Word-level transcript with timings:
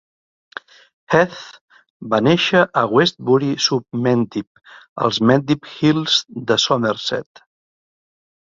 Heath 1.15 1.41
va 2.13 2.19
néixer 2.27 2.63
a 2.81 2.83
Westbury-sub-Mendip 2.95 5.05
als 5.07 5.21
Mendip 5.33 5.71
Hills 5.77 6.19
de 6.51 6.61
Somerset. 6.67 7.47